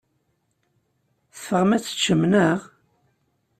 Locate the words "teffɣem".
1.33-1.71